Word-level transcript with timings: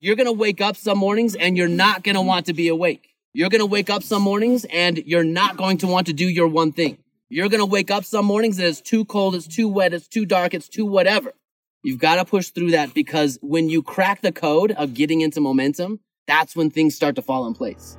You're 0.00 0.14
going 0.14 0.26
to 0.26 0.32
wake 0.32 0.60
up 0.60 0.76
some 0.76 0.96
mornings 0.96 1.34
and 1.34 1.56
you're 1.56 1.66
not 1.66 2.04
going 2.04 2.14
to 2.14 2.20
want 2.22 2.46
to 2.46 2.52
be 2.52 2.68
awake. 2.68 3.16
You're 3.32 3.48
going 3.48 3.60
to 3.60 3.66
wake 3.66 3.90
up 3.90 4.04
some 4.04 4.22
mornings 4.22 4.64
and 4.66 4.96
you're 4.98 5.24
not 5.24 5.56
going 5.56 5.78
to 5.78 5.88
want 5.88 6.06
to 6.06 6.12
do 6.12 6.26
your 6.28 6.46
one 6.46 6.70
thing. 6.70 6.98
You're 7.28 7.48
going 7.48 7.60
to 7.60 7.66
wake 7.66 7.90
up 7.90 8.04
some 8.04 8.24
mornings 8.24 8.58
and 8.58 8.68
it's 8.68 8.80
too 8.80 9.04
cold, 9.04 9.34
it's 9.34 9.48
too 9.48 9.68
wet, 9.68 9.92
it's 9.92 10.06
too 10.06 10.24
dark, 10.24 10.54
it's 10.54 10.68
too 10.68 10.86
whatever. 10.86 11.32
You've 11.82 11.98
got 11.98 12.16
to 12.16 12.24
push 12.24 12.50
through 12.50 12.70
that 12.70 12.94
because 12.94 13.40
when 13.42 13.68
you 13.68 13.82
crack 13.82 14.20
the 14.20 14.30
code 14.30 14.70
of 14.70 14.94
getting 14.94 15.20
into 15.20 15.40
momentum, 15.40 15.98
that's 16.28 16.54
when 16.54 16.70
things 16.70 16.94
start 16.94 17.16
to 17.16 17.22
fall 17.22 17.48
in 17.48 17.54
place. 17.54 17.98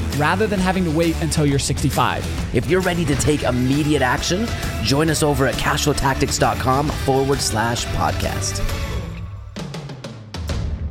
rather 0.21 0.45
than 0.45 0.59
having 0.59 0.83
to 0.83 0.91
wait 0.91 1.19
until 1.23 1.47
you're 1.47 1.57
65. 1.57 2.55
If 2.55 2.69
you're 2.69 2.81
ready 2.81 3.03
to 3.05 3.15
take 3.15 3.41
immediate 3.41 4.03
action, 4.03 4.47
join 4.83 5.09
us 5.09 5.23
over 5.23 5.47
at 5.47 5.55
cashflowtactics.com 5.55 6.89
forward 6.89 7.39
slash 7.39 7.85
podcast. 7.87 8.59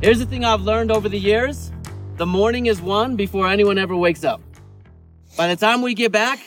Here's 0.01 0.19
the 0.19 0.25
thing 0.25 0.43
I've 0.43 0.63
learned 0.63 0.91
over 0.91 1.07
the 1.07 1.17
years 1.17 1.71
the 2.17 2.25
morning 2.25 2.65
is 2.65 2.81
won 2.81 3.15
before 3.15 3.47
anyone 3.47 3.77
ever 3.77 3.95
wakes 3.95 4.25
up. 4.25 4.41
By 5.37 5.47
the 5.47 5.55
time 5.55 5.81
we 5.81 5.93
get 5.93 6.11
back, 6.11 6.39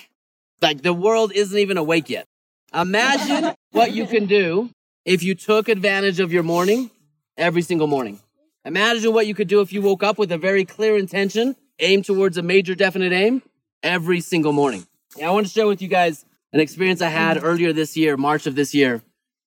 like 0.60 0.82
the 0.82 0.92
world 0.92 1.32
isn't 1.34 1.58
even 1.58 1.78
awake 1.78 2.10
yet. 2.10 2.26
Imagine 2.74 3.54
what 3.72 3.92
you 3.92 4.06
can 4.06 4.26
do 4.26 4.69
if 5.06 5.22
you 5.22 5.34
took 5.34 5.70
advantage 5.70 6.20
of 6.20 6.34
your 6.34 6.42
morning 6.42 6.91
every 7.38 7.62
single 7.62 7.86
morning. 7.86 8.20
Imagine 8.66 9.14
what 9.14 9.26
you 9.26 9.34
could 9.34 9.48
do 9.48 9.62
if 9.62 9.72
you 9.72 9.80
woke 9.80 10.02
up 10.02 10.19
with 10.19 10.30
a 10.32 10.38
very 10.38 10.66
clear 10.66 10.98
intention 10.98 11.56
aim 11.78 12.03
towards 12.03 12.39
a 12.39 12.42
major 12.42 12.75
definite 12.75 13.12
aim 13.12 13.42
every 13.83 14.20
single 14.20 14.53
morning. 14.53 14.86
And 15.17 15.27
I 15.27 15.30
want 15.30 15.47
to 15.47 15.53
share 15.53 15.67
with 15.67 15.83
you 15.83 15.89
guys 15.89 16.25
an 16.53 16.61
experience 16.61 17.03
I 17.03 17.08
had 17.08 17.42
earlier 17.42 17.72
this 17.72 17.97
year, 17.97 18.16
March 18.16 18.47
of 18.47 18.55
this 18.55 18.75
year. 18.75 19.03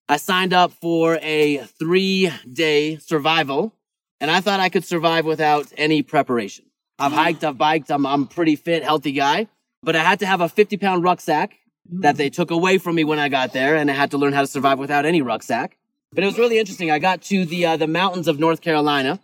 I 0.09 0.17
signed 0.17 0.53
up 0.53 0.71
for 0.71 1.19
a 1.21 1.57
three 1.79 2.31
day 2.51 2.97
survival 2.97 3.73
and 4.19 4.31
I 4.31 4.41
thought 4.41 4.59
I 4.59 4.69
could 4.69 4.85
survive 4.85 5.25
without 5.25 5.71
any 5.77 6.01
preparation. 6.01 6.65
I've 6.99 7.11
hiked, 7.11 7.43
I've 7.43 7.57
biked, 7.57 7.91
I'm, 7.91 8.05
I'm 8.05 8.23
a 8.23 8.25
pretty 8.25 8.55
fit, 8.55 8.83
healthy 8.83 9.11
guy, 9.11 9.47
but 9.83 9.95
I 9.95 10.03
had 10.03 10.19
to 10.19 10.25
have 10.25 10.41
a 10.41 10.49
50 10.49 10.77
pound 10.77 11.03
rucksack 11.03 11.55
that 11.99 12.17
they 12.17 12.29
took 12.29 12.51
away 12.51 12.77
from 12.77 12.95
me 12.95 13.03
when 13.03 13.19
I 13.19 13.29
got 13.29 13.53
there 13.53 13.75
and 13.75 13.89
I 13.89 13.93
had 13.93 14.11
to 14.11 14.17
learn 14.17 14.33
how 14.33 14.41
to 14.41 14.47
survive 14.47 14.79
without 14.79 15.05
any 15.05 15.21
rucksack. 15.21 15.77
But 16.11 16.23
it 16.23 16.27
was 16.27 16.37
really 16.37 16.57
interesting. 16.57 16.89
I 16.89 16.99
got 16.99 17.21
to 17.23 17.45
the, 17.45 17.65
uh, 17.65 17.77
the 17.77 17.87
mountains 17.87 18.27
of 18.27 18.39
North 18.39 18.61
Carolina 18.61 19.19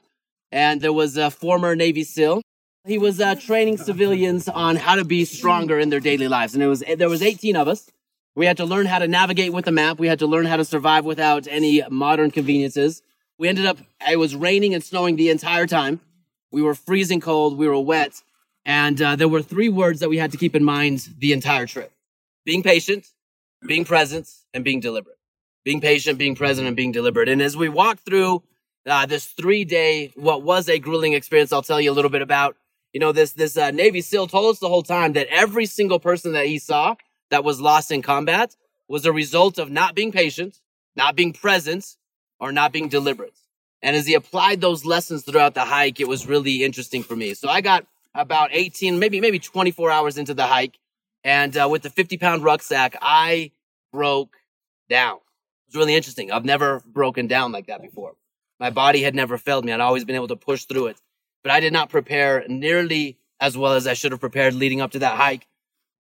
and 0.51 0.81
there 0.81 0.93
was 0.93 1.17
a 1.17 1.31
former 1.31 1.75
Navy 1.75 2.03
SEAL 2.03 2.41
he 2.85 2.97
was 2.97 3.21
uh, 3.21 3.35
training 3.35 3.77
civilians 3.77 4.49
on 4.49 4.75
how 4.75 4.95
to 4.95 5.05
be 5.05 5.23
stronger 5.23 5.79
in 5.79 5.89
their 5.89 5.99
daily 5.99 6.27
lives, 6.27 6.53
and 6.53 6.61
it 6.61 6.67
was 6.67 6.83
there 6.97 7.09
was 7.09 7.21
18 7.21 7.55
of 7.55 7.67
us. 7.67 7.89
We 8.35 8.45
had 8.45 8.57
to 8.57 8.65
learn 8.65 8.87
how 8.87 8.99
to 8.99 9.07
navigate 9.07 9.53
with 9.53 9.65
the 9.65 9.71
map. 9.71 9.99
We 9.99 10.07
had 10.07 10.19
to 10.19 10.27
learn 10.27 10.45
how 10.45 10.57
to 10.57 10.65
survive 10.65 11.05
without 11.05 11.47
any 11.47 11.83
modern 11.89 12.31
conveniences. 12.31 13.01
We 13.37 13.47
ended 13.47 13.65
up. 13.65 13.77
It 14.07 14.17
was 14.17 14.35
raining 14.35 14.73
and 14.73 14.83
snowing 14.83 15.15
the 15.15 15.29
entire 15.29 15.67
time. 15.67 16.01
We 16.51 16.61
were 16.61 16.75
freezing 16.75 17.21
cold. 17.21 17.57
We 17.57 17.67
were 17.67 17.79
wet, 17.79 18.21
and 18.65 19.01
uh, 19.01 19.15
there 19.15 19.29
were 19.29 19.41
three 19.41 19.69
words 19.69 20.01
that 20.01 20.09
we 20.09 20.17
had 20.17 20.31
to 20.31 20.37
keep 20.37 20.55
in 20.55 20.63
mind 20.63 21.07
the 21.19 21.31
entire 21.31 21.65
trip: 21.65 21.91
being 22.45 22.63
patient, 22.63 23.07
being 23.65 23.85
present, 23.85 24.29
and 24.53 24.63
being 24.63 24.81
deliberate. 24.81 25.17
Being 25.63 25.79
patient, 25.79 26.17
being 26.17 26.35
present, 26.35 26.67
and 26.67 26.75
being 26.75 26.91
deliberate. 26.91 27.29
And 27.29 27.41
as 27.41 27.55
we 27.55 27.69
walked 27.69 28.03
through 28.05 28.43
uh, 28.85 29.05
this 29.05 29.27
three 29.27 29.63
day, 29.63 30.11
what 30.15 30.43
was 30.43 30.67
a 30.67 30.77
grueling 30.79 31.13
experience, 31.13 31.53
I'll 31.53 31.61
tell 31.61 31.79
you 31.79 31.89
a 31.89 31.93
little 31.93 32.11
bit 32.11 32.21
about 32.21 32.57
you 32.93 32.99
know, 32.99 33.11
this, 33.11 33.33
this, 33.33 33.57
uh, 33.57 33.71
Navy 33.71 34.01
SEAL 34.01 34.27
told 34.27 34.53
us 34.53 34.59
the 34.59 34.69
whole 34.69 34.83
time 34.83 35.13
that 35.13 35.27
every 35.27 35.65
single 35.65 35.99
person 35.99 36.33
that 36.33 36.45
he 36.45 36.59
saw 36.59 36.95
that 37.31 37.43
was 37.43 37.59
lost 37.59 37.91
in 37.91 38.03
combat 38.03 38.55
was 38.87 39.05
a 39.05 39.11
result 39.11 39.57
of 39.57 39.71
not 39.71 39.95
being 39.95 40.11
patient, 40.11 40.59
not 40.95 41.15
being 41.15 41.33
present, 41.33 41.97
or 42.39 42.51
not 42.51 42.71
being 42.71 42.89
deliberate. 42.89 43.33
And 43.81 43.95
as 43.95 44.05
he 44.05 44.13
applied 44.13 44.61
those 44.61 44.85
lessons 44.85 45.23
throughout 45.23 45.55
the 45.55 45.65
hike, 45.65 45.99
it 45.99 46.07
was 46.07 46.27
really 46.27 46.63
interesting 46.63 47.03
for 47.03 47.15
me. 47.15 47.33
So 47.33 47.49
I 47.49 47.61
got 47.61 47.85
about 48.13 48.49
18, 48.51 48.99
maybe, 48.99 49.19
maybe 49.19 49.39
24 49.39 49.89
hours 49.89 50.17
into 50.17 50.33
the 50.33 50.45
hike. 50.45 50.77
And 51.23 51.55
uh, 51.57 51.67
with 51.69 51.81
the 51.81 51.89
50 51.89 52.17
pound 52.17 52.43
rucksack, 52.43 52.95
I 53.01 53.51
broke 53.91 54.35
down. 54.89 55.15
It 55.15 55.69
was 55.69 55.75
really 55.75 55.95
interesting. 55.95 56.31
I've 56.31 56.45
never 56.45 56.81
broken 56.85 57.27
down 57.27 57.51
like 57.51 57.67
that 57.67 57.81
before. 57.81 58.13
My 58.59 58.69
body 58.69 59.01
had 59.01 59.15
never 59.15 59.37
failed 59.37 59.65
me. 59.65 59.71
I'd 59.71 59.79
always 59.79 60.05
been 60.05 60.15
able 60.15 60.27
to 60.27 60.35
push 60.35 60.65
through 60.65 60.87
it 60.87 60.97
but 61.43 61.51
I 61.51 61.59
did 61.59 61.73
not 61.73 61.89
prepare 61.89 62.45
nearly 62.47 63.17
as 63.39 63.57
well 63.57 63.73
as 63.73 63.85
I 63.85 63.93
should 63.93 64.11
have 64.11 64.21
prepared 64.21 64.53
leading 64.53 64.81
up 64.81 64.91
to 64.91 64.99
that 64.99 65.17
hike. 65.17 65.45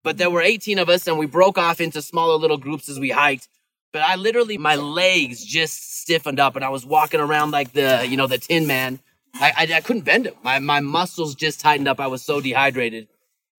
But 0.04 0.18
there 0.18 0.30
were 0.30 0.42
18 0.42 0.80
of 0.80 0.90
us 0.90 1.08
and 1.08 1.18
we 1.18 1.26
broke 1.26 1.58
off 1.58 1.82
into 1.82 2.02
smaller 2.02 2.36
little 2.36 2.58
groups 2.58 2.88
as 2.88 3.00
we 3.00 3.10
hiked. 3.10 3.48
But 3.92 4.04
I 4.04 4.16
literally, 4.16 4.58
my 4.58 4.76
legs 4.76 5.44
just 5.44 6.00
stiffened 6.02 6.40
up 6.40 6.56
and 6.56 6.64
I 6.64 6.70
was 6.70 6.86
walking 6.86 7.20
around 7.20 7.52
like 7.52 7.74
the, 7.74 8.06
you 8.08 8.16
know, 8.16 8.28
the 8.28 8.38
tin 8.38 8.68
man. 8.68 9.00
I, 9.34 9.52
I, 9.58 9.74
I 9.76 9.82
couldn't 9.82 10.06
bend 10.06 10.26
them. 10.26 10.36
My, 10.44 10.60
my 10.60 10.80
muscles 10.80 11.36
just 11.36 11.60
tightened 11.60 11.88
up. 11.88 12.00
I 12.00 12.08
was 12.08 12.22
so 12.22 12.42
dehydrated 12.42 13.08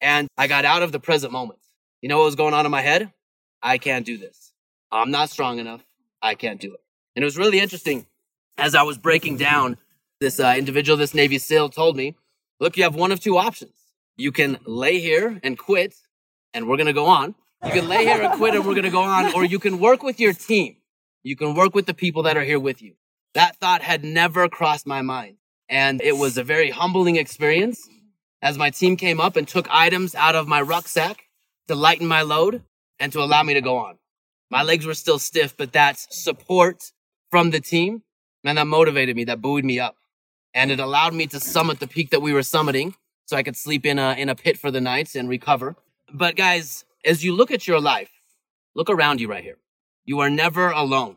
and 0.00 0.28
I 0.38 0.46
got 0.46 0.64
out 0.64 0.82
of 0.82 0.92
the 0.92 1.00
present 1.00 1.32
moment. 1.32 1.58
You 2.00 2.08
know 2.08 2.18
what 2.18 2.26
was 2.26 2.34
going 2.34 2.54
on 2.54 2.64
in 2.66 2.72
my 2.72 2.82
head? 2.82 3.12
I 3.62 3.78
can't 3.78 4.04
do 4.04 4.18
this. 4.18 4.52
I'm 4.90 5.10
not 5.10 5.30
strong 5.30 5.58
enough. 5.58 5.82
I 6.20 6.34
can't 6.34 6.60
do 6.60 6.74
it. 6.74 6.80
And 7.14 7.22
it 7.22 7.26
was 7.26 7.38
really 7.38 7.60
interesting 7.60 8.06
as 8.58 8.74
I 8.74 8.82
was 8.82 8.98
breaking 8.98 9.36
down 9.36 9.76
this 10.22 10.40
uh, 10.40 10.54
individual, 10.56 10.96
this 10.96 11.12
Navy 11.12 11.36
SEAL 11.36 11.68
told 11.68 11.96
me, 11.96 12.16
look, 12.60 12.78
you 12.78 12.84
have 12.84 12.94
one 12.94 13.12
of 13.12 13.20
two 13.20 13.36
options. 13.36 13.74
You 14.16 14.32
can 14.32 14.58
lay 14.64 15.00
here 15.00 15.38
and 15.42 15.58
quit 15.58 15.94
and 16.54 16.66
we're 16.66 16.76
going 16.76 16.86
to 16.86 16.94
go 16.94 17.06
on. 17.06 17.34
You 17.64 17.72
can 17.72 17.88
lay 17.88 18.04
here 18.04 18.22
and 18.22 18.32
quit 18.34 18.54
and 18.54 18.64
we're 18.64 18.74
going 18.74 18.84
to 18.84 18.90
go 18.90 19.02
on, 19.02 19.34
or 19.34 19.44
you 19.44 19.58
can 19.58 19.78
work 19.78 20.02
with 20.02 20.18
your 20.18 20.32
team. 20.32 20.76
You 21.22 21.36
can 21.36 21.54
work 21.54 21.74
with 21.74 21.86
the 21.86 21.94
people 21.94 22.24
that 22.24 22.36
are 22.36 22.42
here 22.42 22.58
with 22.58 22.82
you. 22.82 22.94
That 23.34 23.56
thought 23.56 23.82
had 23.82 24.02
never 24.04 24.48
crossed 24.48 24.86
my 24.86 25.02
mind. 25.02 25.36
And 25.68 26.02
it 26.02 26.16
was 26.16 26.36
a 26.36 26.44
very 26.44 26.70
humbling 26.70 27.16
experience 27.16 27.88
as 28.42 28.58
my 28.58 28.70
team 28.70 28.96
came 28.96 29.20
up 29.20 29.36
and 29.36 29.46
took 29.46 29.68
items 29.70 30.14
out 30.14 30.34
of 30.34 30.48
my 30.48 30.60
rucksack 30.60 31.24
to 31.68 31.74
lighten 31.74 32.06
my 32.06 32.22
load 32.22 32.62
and 32.98 33.12
to 33.12 33.20
allow 33.20 33.42
me 33.42 33.54
to 33.54 33.60
go 33.60 33.76
on. 33.76 33.98
My 34.50 34.62
legs 34.62 34.84
were 34.84 34.94
still 34.94 35.18
stiff, 35.18 35.56
but 35.56 35.72
that 35.72 35.98
support 35.98 36.82
from 37.30 37.50
the 37.50 37.60
team, 37.60 38.02
man, 38.44 38.56
that 38.56 38.66
motivated 38.66 39.16
me, 39.16 39.24
that 39.24 39.40
buoyed 39.40 39.64
me 39.64 39.78
up 39.78 39.96
and 40.54 40.70
it 40.70 40.80
allowed 40.80 41.14
me 41.14 41.26
to 41.28 41.40
summit 41.40 41.80
the 41.80 41.86
peak 41.86 42.10
that 42.10 42.22
we 42.22 42.32
were 42.32 42.40
summiting 42.40 42.94
so 43.26 43.36
I 43.36 43.42
could 43.42 43.56
sleep 43.56 43.86
in 43.86 43.98
a, 43.98 44.12
in 44.12 44.28
a 44.28 44.34
pit 44.34 44.58
for 44.58 44.70
the 44.70 44.80
night 44.80 45.14
and 45.14 45.28
recover. 45.28 45.76
But 46.12 46.36
guys, 46.36 46.84
as 47.04 47.24
you 47.24 47.34
look 47.34 47.50
at 47.50 47.66
your 47.66 47.80
life, 47.80 48.10
look 48.74 48.90
around 48.90 49.20
you 49.20 49.28
right 49.28 49.42
here. 49.42 49.58
You 50.04 50.20
are 50.20 50.30
never 50.30 50.70
alone. 50.70 51.16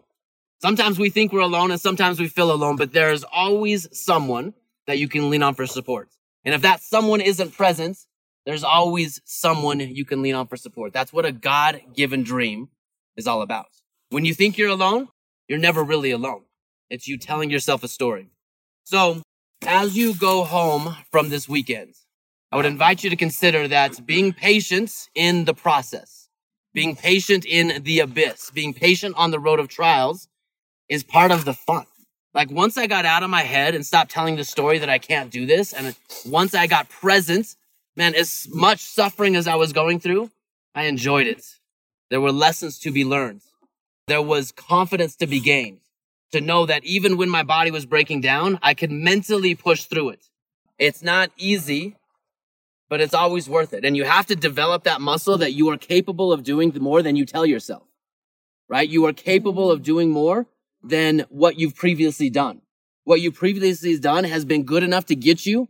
Sometimes 0.61 0.97
we 0.97 1.09
think 1.09 1.33
we're 1.33 1.41
alone 1.41 1.71
and 1.71 1.81
sometimes 1.81 2.19
we 2.19 2.27
feel 2.27 2.51
alone, 2.51 2.75
but 2.75 2.93
there 2.93 3.11
is 3.11 3.25
always 3.31 3.87
someone 3.91 4.53
that 4.87 4.99
you 4.99 5.07
can 5.07 5.29
lean 5.29 5.43
on 5.43 5.53
for 5.53 5.65
support. 5.65 6.09
And 6.43 6.53
if 6.53 6.61
that 6.61 6.81
someone 6.81 7.21
isn't 7.21 7.53
present, 7.53 7.97
there's 8.45 8.63
always 8.63 9.19
someone 9.25 9.79
you 9.79 10.05
can 10.05 10.21
lean 10.21 10.35
on 10.35 10.47
for 10.47 10.55
support. 10.55 10.93
That's 10.93 11.11
what 11.11 11.25
a 11.25 11.31
God 11.31 11.81
given 11.93 12.23
dream 12.23 12.69
is 13.17 13.27
all 13.27 13.41
about. 13.41 13.67
When 14.09 14.23
you 14.23 14.33
think 14.33 14.57
you're 14.57 14.69
alone, 14.69 15.09
you're 15.47 15.59
never 15.59 15.83
really 15.83 16.11
alone. 16.11 16.43
It's 16.89 17.07
you 17.07 17.17
telling 17.17 17.49
yourself 17.49 17.83
a 17.83 17.87
story. 17.87 18.29
So, 18.85 19.23
as 19.65 19.97
you 19.97 20.13
go 20.13 20.43
home 20.43 20.95
from 21.09 21.29
this 21.29 21.49
weekend, 21.49 21.95
I 22.51 22.55
would 22.55 22.67
invite 22.67 23.03
you 23.03 23.09
to 23.09 23.15
consider 23.15 23.67
that 23.67 24.05
being 24.05 24.31
patient 24.31 25.09
in 25.15 25.45
the 25.45 25.55
process, 25.55 26.29
being 26.71 26.95
patient 26.95 27.45
in 27.45 27.81
the 27.81 27.99
abyss, 27.99 28.51
being 28.51 28.75
patient 28.75 29.15
on 29.17 29.31
the 29.31 29.39
road 29.39 29.59
of 29.59 29.69
trials 29.69 30.27
is 30.87 31.03
part 31.03 31.31
of 31.31 31.45
the 31.45 31.53
fun. 31.55 31.87
Like 32.35 32.51
once 32.51 32.77
I 32.77 32.85
got 32.85 33.05
out 33.05 33.23
of 33.23 33.31
my 33.31 33.41
head 33.41 33.73
and 33.73 33.83
stopped 33.83 34.11
telling 34.11 34.35
the 34.35 34.43
story 34.43 34.77
that 34.77 34.89
I 34.89 34.99
can't 34.99 35.31
do 35.31 35.47
this, 35.47 35.73
and 35.73 35.95
once 36.23 36.53
I 36.53 36.67
got 36.67 36.87
present, 36.87 37.55
man, 37.95 38.13
as 38.13 38.47
much 38.53 38.81
suffering 38.81 39.35
as 39.35 39.47
I 39.47 39.55
was 39.55 39.73
going 39.73 39.99
through, 39.99 40.29
I 40.75 40.83
enjoyed 40.83 41.25
it. 41.25 41.43
There 42.11 42.21
were 42.21 42.31
lessons 42.31 42.77
to 42.79 42.91
be 42.91 43.03
learned. 43.03 43.41
There 44.05 44.21
was 44.21 44.51
confidence 44.51 45.15
to 45.15 45.25
be 45.25 45.39
gained 45.39 45.79
to 46.31 46.41
know 46.41 46.65
that 46.65 46.83
even 46.83 47.17
when 47.17 47.29
my 47.29 47.43
body 47.43 47.71
was 47.71 47.85
breaking 47.85 48.21
down, 48.21 48.59
I 48.61 48.73
could 48.73 48.91
mentally 48.91 49.55
push 49.55 49.83
through 49.85 50.09
it. 50.09 50.29
It's 50.77 51.01
not 51.01 51.31
easy, 51.37 51.95
but 52.89 53.01
it's 53.01 53.13
always 53.13 53.47
worth 53.49 53.73
it. 53.73 53.85
And 53.85 53.95
you 53.95 54.03
have 54.03 54.25
to 54.27 54.35
develop 54.35 54.83
that 54.83 55.01
muscle 55.01 55.37
that 55.37 55.53
you 55.53 55.69
are 55.69 55.77
capable 55.77 56.33
of 56.33 56.43
doing 56.43 56.73
more 56.79 57.01
than 57.01 57.15
you 57.15 57.25
tell 57.25 57.45
yourself, 57.45 57.83
right? 58.67 58.87
You 58.87 59.05
are 59.05 59.13
capable 59.13 59.71
of 59.71 59.83
doing 59.83 60.11
more 60.11 60.47
than 60.83 61.25
what 61.29 61.57
you've 61.57 61.75
previously 61.75 62.29
done. 62.29 62.61
what 63.05 63.21
you 63.21 63.31
previously 63.31 63.97
done 63.97 64.23
has 64.23 64.43
been 64.43 64.63
good 64.63 64.83
enough 64.83 65.05
to 65.05 65.15
get 65.15 65.45
you 65.45 65.69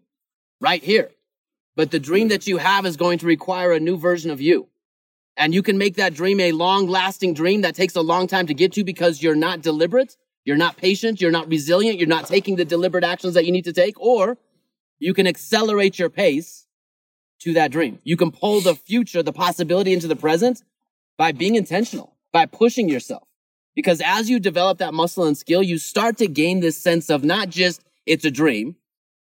right 0.60 0.84
here. 0.84 1.12
But 1.76 1.92
the 1.92 2.00
dream 2.00 2.30
that 2.30 2.48
you 2.48 2.58
have 2.58 2.86
is 2.86 2.98
going 2.98 3.20
to 3.20 3.26
require 3.26 3.74
a 3.74 3.80
new 3.80 3.98
version 3.98 4.32
of 4.32 4.42
you. 4.42 4.70
And 5.38 5.54
you 5.54 5.62
can 5.62 5.78
make 5.78 5.96
that 5.96 6.14
dream 6.14 6.40
a 6.40 6.54
long 6.54 6.88
lasting 6.88 7.34
dream 7.34 7.62
that 7.62 7.76
takes 7.76 7.96
a 7.96 8.02
long 8.02 8.28
time 8.28 8.48
to 8.48 8.54
get 8.54 8.72
to 8.74 8.86
because 8.86 9.22
you're 9.22 9.36
not 9.36 9.62
deliberate, 9.62 10.16
you're 10.46 10.56
not 10.56 10.78
patient, 10.78 11.20
you're 11.20 11.32
not 11.32 11.50
resilient, 11.50 11.98
you're 12.00 12.08
not 12.08 12.28
taking 12.28 12.56
the 12.56 12.66
deliberate 12.66 13.04
actions 13.04 13.34
that 13.34 13.46
you 13.46 13.52
need 13.52 13.66
to 13.66 13.74
take, 13.74 14.00
or 14.00 14.38
you 15.00 15.14
can 15.14 15.28
accelerate 15.28 16.00
your 16.00 16.10
pace 16.10 16.68
to 17.40 17.54
that 17.54 17.72
dream. 17.72 18.00
You 18.04 18.16
can 18.16 18.32
pull 18.32 18.62
the 18.62 18.76
future, 18.76 19.22
the 19.22 19.34
possibility 19.34 19.92
into 19.92 20.08
the 20.08 20.16
present 20.16 20.64
by 21.18 21.32
being 21.32 21.56
intentional, 21.56 22.16
by 22.32 22.46
pushing 22.46 22.88
yourself. 22.88 23.28
Because 23.76 24.02
as 24.06 24.30
you 24.30 24.40
develop 24.40 24.78
that 24.78 24.94
muscle 24.94 25.26
and 25.26 25.38
skill, 25.38 25.62
you 25.62 25.78
start 25.78 26.18
to 26.18 26.28
gain 26.28 26.62
this 26.62 26.78
sense 26.78 27.10
of 27.10 27.24
not 27.24 27.50
just 27.50 27.82
it's 28.06 28.24
a 28.24 28.32
dream, 28.32 28.78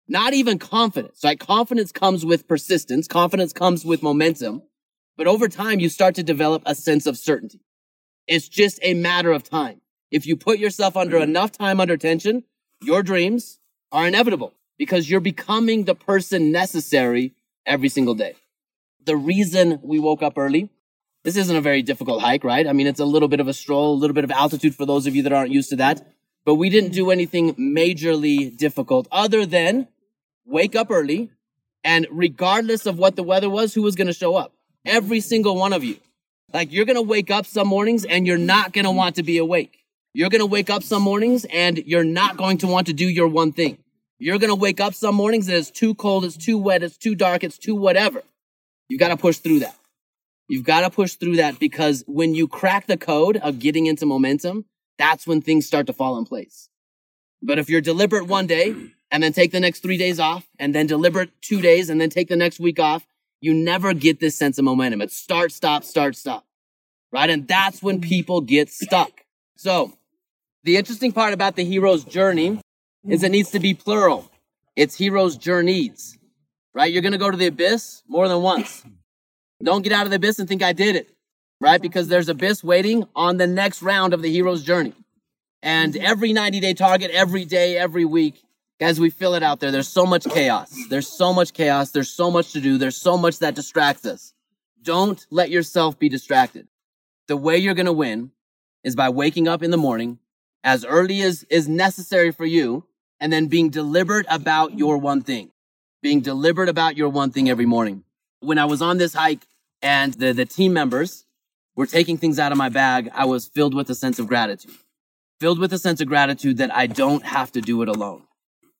not 0.07 0.33
even 0.33 0.59
confidence, 0.59 1.21
right? 1.23 1.39
Confidence 1.39 1.91
comes 1.91 2.25
with 2.25 2.47
persistence. 2.47 3.07
Confidence 3.07 3.53
comes 3.53 3.85
with 3.85 4.03
momentum. 4.03 4.63
But 5.17 5.27
over 5.27 5.47
time, 5.47 5.79
you 5.79 5.87
start 5.87 6.15
to 6.15 6.23
develop 6.23 6.63
a 6.65 6.75
sense 6.75 7.05
of 7.05 7.17
certainty. 7.17 7.61
It's 8.27 8.49
just 8.49 8.79
a 8.81 8.93
matter 8.93 9.31
of 9.31 9.43
time. 9.43 9.80
If 10.11 10.27
you 10.27 10.35
put 10.35 10.59
yourself 10.59 10.97
under 10.97 11.17
mm-hmm. 11.17 11.29
enough 11.29 11.51
time 11.53 11.79
under 11.79 11.97
tension, 11.97 12.43
your 12.81 13.01
dreams 13.01 13.59
are 13.91 14.07
inevitable 14.07 14.53
because 14.77 15.09
you're 15.09 15.19
becoming 15.19 15.85
the 15.85 15.95
person 15.95 16.51
necessary 16.51 17.33
every 17.65 17.89
single 17.89 18.13
day. 18.13 18.35
The 19.05 19.15
reason 19.15 19.79
we 19.81 19.99
woke 19.99 20.21
up 20.21 20.37
early, 20.37 20.69
this 21.23 21.37
isn't 21.37 21.55
a 21.55 21.61
very 21.61 21.81
difficult 21.81 22.21
hike, 22.21 22.43
right? 22.43 22.67
I 22.67 22.73
mean, 22.73 22.87
it's 22.87 22.99
a 22.99 23.05
little 23.05 23.27
bit 23.27 23.39
of 23.39 23.47
a 23.47 23.53
stroll, 23.53 23.93
a 23.93 23.99
little 23.99 24.13
bit 24.13 24.23
of 24.23 24.31
altitude 24.31 24.75
for 24.75 24.85
those 24.85 25.07
of 25.07 25.15
you 25.15 25.23
that 25.23 25.33
aren't 25.33 25.51
used 25.51 25.69
to 25.69 25.75
that, 25.77 26.05
but 26.45 26.55
we 26.55 26.69
didn't 26.69 26.91
do 26.91 27.11
anything 27.11 27.53
majorly 27.55 28.55
difficult 28.55 29.07
other 29.11 29.45
than 29.45 29.87
wake 30.45 30.75
up 30.75 30.91
early 30.91 31.29
and 31.83 32.07
regardless 32.11 32.85
of 32.85 32.97
what 32.97 33.15
the 33.15 33.23
weather 33.23 33.49
was, 33.49 33.73
who 33.73 33.81
was 33.81 33.95
going 33.95 34.07
to 34.07 34.13
show 34.13 34.35
up? 34.35 34.53
Every 34.85 35.19
single 35.19 35.55
one 35.55 35.73
of 35.73 35.83
you. 35.83 35.97
Like 36.53 36.71
you're 36.71 36.85
going 36.85 36.95
to 36.95 37.01
wake 37.01 37.31
up 37.31 37.45
some 37.45 37.67
mornings 37.67 38.05
and 38.05 38.27
you're 38.27 38.37
not 38.37 38.73
going 38.73 38.85
to 38.85 38.91
want 38.91 39.15
to 39.15 39.23
be 39.23 39.37
awake. 39.37 39.80
You're 40.13 40.29
going 40.29 40.39
to 40.39 40.45
wake 40.45 40.69
up 40.69 40.83
some 40.83 41.03
mornings 41.03 41.45
and 41.45 41.77
you're 41.77 42.03
not 42.03 42.35
going 42.35 42.57
to 42.59 42.67
want 42.67 42.87
to 42.87 42.93
do 42.93 43.07
your 43.07 43.27
one 43.27 43.53
thing. 43.53 43.77
You're 44.19 44.39
going 44.39 44.49
to 44.49 44.55
wake 44.55 44.79
up 44.81 44.93
some 44.93 45.15
mornings 45.15 45.47
and 45.47 45.57
it's 45.57 45.71
too 45.71 45.95
cold, 45.95 46.25
it's 46.25 46.37
too 46.37 46.57
wet, 46.57 46.83
it's 46.83 46.97
too 46.97 47.15
dark, 47.15 47.43
it's 47.43 47.57
too 47.57 47.75
whatever. 47.75 48.21
You've 48.89 48.99
got 48.99 49.07
to 49.07 49.17
push 49.17 49.37
through 49.37 49.59
that. 49.59 49.75
You've 50.49 50.65
got 50.65 50.81
to 50.81 50.89
push 50.89 51.13
through 51.13 51.37
that 51.37 51.59
because 51.59 52.03
when 52.07 52.35
you 52.35 52.47
crack 52.47 52.87
the 52.87 52.97
code 52.97 53.37
of 53.37 53.59
getting 53.59 53.85
into 53.85 54.05
momentum, 54.05 54.65
that's 54.97 55.25
when 55.25 55.41
things 55.41 55.65
start 55.65 55.87
to 55.87 55.93
fall 55.93 56.17
in 56.17 56.25
place. 56.25 56.67
But 57.41 57.57
if 57.57 57.69
you're 57.69 57.81
deliberate 57.81 58.27
one 58.27 58.47
day 58.47 58.75
and 59.09 59.23
then 59.23 59.31
take 59.31 59.51
the 59.51 59.61
next 59.61 59.79
three 59.79 59.97
days 59.97 60.19
off 60.19 60.45
and 60.59 60.75
then 60.75 60.87
deliberate 60.87 61.31
two 61.41 61.61
days 61.61 61.89
and 61.89 62.01
then 62.01 62.09
take 62.09 62.27
the 62.27 62.35
next 62.35 62.59
week 62.59 62.79
off, 62.79 63.07
you 63.39 63.53
never 63.53 63.93
get 63.93 64.19
this 64.19 64.37
sense 64.37 64.57
of 64.57 64.65
momentum. 64.65 65.01
It's 65.01 65.15
start, 65.15 65.53
stop, 65.53 65.85
start, 65.85 66.17
stop. 66.17 66.45
Right? 67.13 67.29
And 67.29 67.47
that's 67.47 67.81
when 67.81 68.01
people 68.01 68.41
get 68.41 68.69
stuck. 68.69 69.21
So 69.55 69.93
the 70.63 70.77
interesting 70.77 71.11
part 71.11 71.33
about 71.33 71.55
the 71.55 71.65
hero's 71.65 72.03
journey 72.03 72.59
is 73.07 73.23
it 73.23 73.31
needs 73.31 73.51
to 73.51 73.59
be 73.59 73.73
plural. 73.73 74.31
It's 74.75 74.95
hero's 74.95 75.35
journeys, 75.35 76.17
right? 76.73 76.91
You're 76.91 77.01
going 77.01 77.13
to 77.13 77.17
go 77.17 77.31
to 77.31 77.37
the 77.37 77.47
abyss 77.47 78.03
more 78.07 78.27
than 78.27 78.41
once. 78.41 78.83
Don't 79.63 79.83
get 79.83 79.91
out 79.91 80.05
of 80.05 80.11
the 80.11 80.15
abyss 80.15 80.39
and 80.39 80.47
think 80.47 80.63
I 80.63 80.73
did 80.73 80.95
it, 80.95 81.09
right? 81.59 81.81
Because 81.81 82.07
there's 82.07 82.29
abyss 82.29 82.63
waiting 82.63 83.05
on 83.15 83.37
the 83.37 83.47
next 83.47 83.81
round 83.81 84.13
of 84.13 84.21
the 84.21 84.31
hero's 84.31 84.63
journey. 84.63 84.93
And 85.63 85.95
every 85.97 86.33
90 86.33 86.59
day 86.59 86.73
target, 86.73 87.11
every 87.11 87.45
day, 87.45 87.77
every 87.77 88.05
week, 88.05 88.43
guys, 88.79 88.99
we 88.99 89.09
feel 89.09 89.35
it 89.35 89.43
out 89.43 89.59
there. 89.59 89.71
There's 89.71 89.87
so 89.87 90.05
much 90.05 90.25
chaos. 90.25 90.75
There's 90.89 91.07
so 91.07 91.33
much 91.33 91.53
chaos. 91.53 91.91
There's 91.91 92.09
so 92.09 92.31
much 92.31 92.53
to 92.53 92.61
do. 92.61 92.77
There's 92.77 92.97
so 92.97 93.17
much 93.17 93.39
that 93.39 93.55
distracts 93.55 94.05
us. 94.05 94.33
Don't 94.81 95.23
let 95.29 95.51
yourself 95.51 95.99
be 95.99 96.09
distracted. 96.09 96.67
The 97.27 97.37
way 97.37 97.57
you're 97.57 97.75
going 97.75 97.85
to 97.85 97.93
win 97.93 98.31
is 98.83 98.95
by 98.95 99.09
waking 99.09 99.47
up 99.47 99.61
in 99.61 99.69
the 99.69 99.77
morning 99.77 100.17
as 100.63 100.85
early 100.85 101.21
as 101.21 101.43
is 101.49 101.67
necessary 101.67 102.31
for 102.31 102.45
you 102.45 102.85
and 103.19 103.31
then 103.31 103.47
being 103.47 103.69
deliberate 103.69 104.25
about 104.29 104.77
your 104.77 104.97
one 104.97 105.21
thing. 105.21 105.51
Being 106.01 106.21
deliberate 106.21 106.69
about 106.69 106.97
your 106.97 107.09
one 107.09 107.31
thing 107.31 107.49
every 107.49 107.65
morning. 107.65 108.03
When 108.39 108.57
I 108.57 108.65
was 108.65 108.81
on 108.81 108.97
this 108.97 109.13
hike 109.13 109.45
and 109.81 110.13
the, 110.15 110.33
the 110.33 110.45
team 110.45 110.73
members 110.73 111.25
were 111.75 111.85
taking 111.85 112.17
things 112.17 112.39
out 112.39 112.51
of 112.51 112.57
my 112.57 112.69
bag, 112.69 113.09
I 113.13 113.25
was 113.25 113.47
filled 113.47 113.73
with 113.73 113.89
a 113.89 113.95
sense 113.95 114.19
of 114.19 114.27
gratitude. 114.27 114.71
Filled 115.39 115.59
with 115.59 115.73
a 115.73 115.77
sense 115.77 116.01
of 116.01 116.07
gratitude 116.07 116.57
that 116.57 116.75
I 116.75 116.87
don't 116.87 117.23
have 117.25 117.51
to 117.53 117.61
do 117.61 117.81
it 117.81 117.87
alone. 117.87 118.23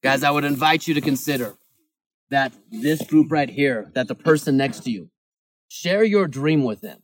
Guys, 0.04 0.24
I 0.24 0.32
would 0.32 0.44
invite 0.44 0.88
you 0.88 0.96
to 0.96 1.02
consider 1.02 1.56
that 2.32 2.54
this 2.72 3.04
group 3.06 3.32
right 3.32 3.50
here, 3.50 3.92
that 3.94 4.08
the 4.08 4.16
person 4.16 4.58
next 4.58 4.82
to 4.82 4.92
you, 4.92 5.10
share 5.68 6.04
your 6.04 6.28
dream 6.28 6.64
with 6.64 6.82
them. 6.82 7.02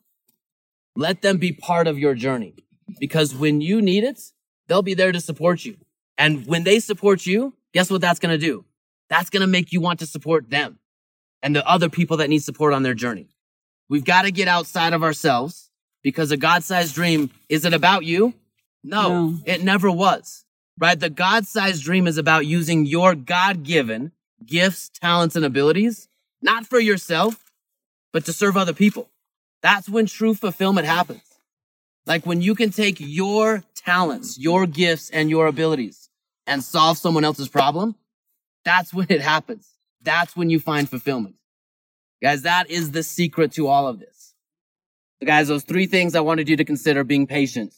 Let 0.95 1.21
them 1.21 1.37
be 1.37 1.51
part 1.51 1.87
of 1.87 1.99
your 1.99 2.15
journey 2.15 2.55
because 2.99 3.35
when 3.35 3.61
you 3.61 3.81
need 3.81 4.03
it, 4.03 4.19
they'll 4.67 4.81
be 4.81 4.93
there 4.93 5.11
to 5.11 5.21
support 5.21 5.65
you. 5.65 5.77
And 6.17 6.45
when 6.45 6.63
they 6.63 6.79
support 6.79 7.25
you, 7.25 7.53
guess 7.73 7.89
what 7.89 8.01
that's 8.01 8.19
going 8.19 8.37
to 8.37 8.43
do? 8.43 8.65
That's 9.09 9.29
going 9.29 9.41
to 9.41 9.47
make 9.47 9.71
you 9.71 9.81
want 9.81 9.99
to 9.99 10.05
support 10.05 10.49
them 10.49 10.79
and 11.41 11.55
the 11.55 11.67
other 11.67 11.89
people 11.89 12.17
that 12.17 12.29
need 12.29 12.43
support 12.43 12.73
on 12.73 12.83
their 12.83 12.93
journey. 12.93 13.29
We've 13.89 14.03
got 14.03 14.23
to 14.23 14.31
get 14.31 14.47
outside 14.47 14.93
of 14.93 15.03
ourselves 15.03 15.69
because 16.03 16.31
a 16.31 16.37
God 16.37 16.63
sized 16.63 16.95
dream, 16.95 17.31
is 17.49 17.65
it 17.65 17.73
about 17.73 18.03
you? 18.03 18.33
No, 18.83 19.27
no, 19.27 19.39
it 19.45 19.63
never 19.63 19.91
was, 19.91 20.45
right? 20.77 20.99
The 20.99 21.09
God 21.09 21.45
sized 21.45 21.83
dream 21.83 22.07
is 22.07 22.17
about 22.17 22.45
using 22.45 22.85
your 22.85 23.15
God 23.15 23.63
given 23.63 24.11
gifts, 24.45 24.89
talents, 24.89 25.35
and 25.35 25.45
abilities, 25.45 26.07
not 26.41 26.65
for 26.65 26.79
yourself, 26.79 27.51
but 28.13 28.25
to 28.25 28.33
serve 28.33 28.57
other 28.57 28.73
people. 28.73 29.09
That's 29.61 29.89
when 29.89 30.05
true 30.05 30.33
fulfillment 30.33 30.87
happens. 30.87 31.21
Like 32.07 32.25
when 32.25 32.41
you 32.41 32.55
can 32.55 32.71
take 32.71 32.97
your 32.99 33.63
talents, 33.75 34.39
your 34.39 34.65
gifts, 34.65 35.09
and 35.09 35.29
your 35.29 35.45
abilities 35.45 36.09
and 36.47 36.63
solve 36.63 36.97
someone 36.97 37.25
else's 37.25 37.49
problem, 37.49 37.95
that's 38.63 38.93
when 38.93 39.07
it 39.09 39.21
happens. 39.21 39.67
That's 40.01 40.35
when 40.35 40.49
you 40.49 40.59
find 40.59 40.89
fulfillment. 40.89 41.35
Guys, 42.23 42.43
that 42.43 42.69
is 42.69 42.91
the 42.91 43.03
secret 43.03 43.51
to 43.53 43.67
all 43.67 43.87
of 43.87 43.99
this. 43.99 44.33
So 45.19 45.27
guys, 45.27 45.49
those 45.49 45.63
three 45.63 45.85
things 45.85 46.15
I 46.15 46.21
wanted 46.21 46.47
you 46.47 46.55
to 46.55 46.63
consider 46.63 47.03
being 47.03 47.27
patient. 47.27 47.73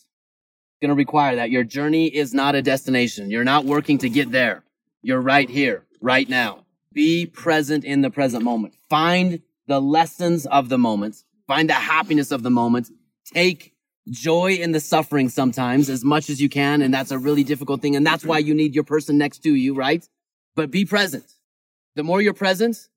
Going 0.79 0.89
to 0.89 0.95
require 0.95 1.35
that 1.37 1.49
your 1.49 1.63
journey 1.63 2.05
is 2.05 2.33
not 2.33 2.55
a 2.55 2.61
destination. 2.61 3.31
You're 3.31 3.43
not 3.43 3.65
working 3.65 3.97
to 3.97 4.09
get 4.09 4.31
there. 4.31 4.63
You're 5.01 5.21
right 5.21 5.49
here, 5.49 5.85
right 6.01 6.29
now. 6.29 6.65
Be 6.93 7.25
present 7.25 7.83
in 7.83 8.01
the 8.01 8.09
present 8.09 8.43
moment. 8.43 8.75
Find 8.89 9.41
the 9.67 9.81
lessons 9.81 10.45
of 10.45 10.69
the 10.69 10.77
moment. 10.77 11.23
Find 11.47 11.67
the 11.67 11.73
happiness 11.73 12.31
of 12.31 12.43
the 12.43 12.49
moment. 12.49 12.89
Take 13.25 13.73
joy 14.09 14.53
in 14.53 14.71
the 14.71 14.79
suffering 14.79 15.29
sometimes 15.29 15.89
as 15.89 16.03
much 16.03 16.29
as 16.29 16.41
you 16.41 16.49
can. 16.49 16.81
And 16.81 16.93
that's 16.93 17.11
a 17.11 17.17
really 17.17 17.43
difficult 17.43 17.81
thing. 17.81 17.95
And 17.95 18.05
that's 18.05 18.25
why 18.25 18.39
you 18.39 18.53
need 18.53 18.75
your 18.75 18.83
person 18.83 19.17
next 19.17 19.39
to 19.43 19.53
you, 19.53 19.73
right? 19.73 20.07
But 20.55 20.71
be 20.71 20.85
present. 20.85 21.25
The 21.95 22.03
more 22.03 22.21
you're 22.21 22.33
present, 22.33 22.87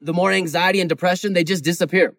the 0.00 0.12
more 0.12 0.32
anxiety 0.32 0.80
and 0.80 0.88
depression, 0.88 1.32
they 1.32 1.44
just 1.44 1.64
disappear. 1.64 2.14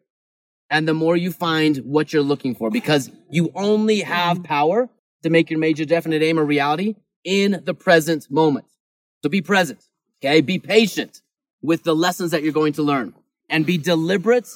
And 0.69 0.87
the 0.87 0.93
more 0.93 1.15
you 1.15 1.31
find 1.31 1.77
what 1.77 2.11
you're 2.11 2.23
looking 2.23 2.55
for 2.55 2.71
because 2.71 3.11
you 3.29 3.51
only 3.55 3.99
have 3.99 4.43
power 4.43 4.89
to 5.23 5.29
make 5.29 5.49
your 5.49 5.59
major 5.59 5.85
definite 5.85 6.23
aim 6.23 6.37
a 6.37 6.43
reality 6.43 6.95
in 7.23 7.61
the 7.65 7.73
present 7.73 8.29
moment. 8.31 8.65
So 9.23 9.29
be 9.29 9.41
present. 9.41 9.83
Okay. 10.19 10.41
Be 10.41 10.59
patient 10.59 11.21
with 11.61 11.83
the 11.83 11.95
lessons 11.95 12.31
that 12.31 12.43
you're 12.43 12.53
going 12.53 12.73
to 12.73 12.83
learn 12.83 13.13
and 13.49 13.65
be 13.65 13.77
deliberate 13.77 14.47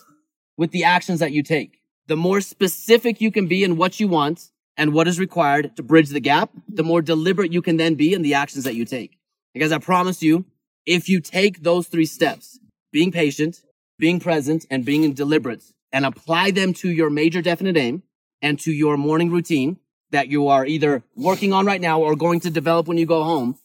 with 0.58 0.72
the 0.72 0.84
actions 0.84 1.20
that 1.20 1.32
you 1.32 1.44
take 1.44 1.79
the 2.10 2.18
more 2.18 2.42
specific 2.42 3.22
you 3.22 3.32
can 3.32 3.46
be 3.46 3.64
in 3.64 3.78
what 3.78 4.00
you 4.00 4.08
want 4.08 4.50
and 4.76 4.94
what 4.94 5.08
is 5.08 5.20
required 5.20 5.76
to 5.76 5.84
bridge 5.84 6.10
the 6.10 6.20
gap, 6.20 6.50
the 6.68 6.84
more 6.84 7.04
deliberate 7.04 7.54
you 7.54 7.62
can 7.62 7.78
then 7.78 7.94
be 7.94 8.14
in 8.14 8.24
the 8.24 8.34
actions 8.34 8.64
that 8.64 8.74
you 8.74 8.84
take. 8.84 9.20
Because 9.54 9.72
I 9.72 9.78
promise 9.78 10.24
you, 10.24 10.46
if 10.88 11.08
you 11.08 11.22
take 11.22 11.62
those 11.62 11.88
three 11.88 12.08
steps, 12.08 12.60
being 12.92 13.12
patient, 13.12 13.62
being 14.00 14.20
present, 14.20 14.66
and 14.72 14.84
being 14.84 15.14
deliberate, 15.14 15.62
and 15.92 16.04
apply 16.04 16.50
them 16.50 16.74
to 16.74 16.90
your 16.90 17.12
major 17.12 17.44
definite 17.44 17.78
aim 17.78 18.02
and 18.42 18.60
to 18.62 18.72
your 18.72 18.98
morning 18.98 19.30
routine 19.30 19.78
that 20.10 20.30
you 20.30 20.48
are 20.48 20.66
either 20.66 21.04
working 21.16 21.54
on 21.54 21.68
right 21.68 21.82
now 21.82 22.02
or 22.02 22.16
going 22.16 22.40
to 22.40 22.50
develop 22.50 22.88
when 22.88 22.98
you 22.98 23.06
go 23.06 23.24
home, 23.24 23.56